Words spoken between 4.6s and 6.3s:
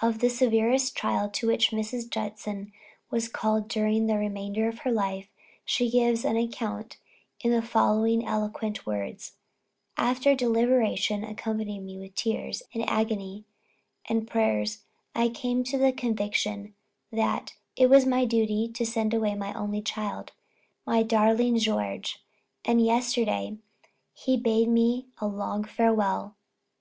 of her life she gives